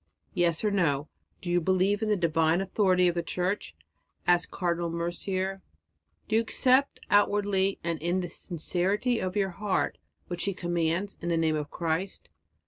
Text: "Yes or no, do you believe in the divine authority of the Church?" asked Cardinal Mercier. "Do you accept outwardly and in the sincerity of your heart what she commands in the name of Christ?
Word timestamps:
"Yes 0.33 0.63
or 0.63 0.71
no, 0.71 1.09
do 1.43 1.49
you 1.51 1.61
believe 1.61 2.01
in 2.01 2.09
the 2.09 2.15
divine 2.15 2.59
authority 2.59 3.07
of 3.07 3.13
the 3.13 3.21
Church?" 3.21 3.75
asked 4.25 4.49
Cardinal 4.49 4.89
Mercier. 4.89 5.61
"Do 6.27 6.35
you 6.37 6.41
accept 6.41 6.99
outwardly 7.11 7.77
and 7.83 8.01
in 8.01 8.21
the 8.21 8.27
sincerity 8.27 9.19
of 9.19 9.35
your 9.35 9.51
heart 9.51 9.99
what 10.25 10.41
she 10.41 10.55
commands 10.55 11.17
in 11.21 11.29
the 11.29 11.37
name 11.37 11.55
of 11.55 11.69
Christ? 11.69 12.31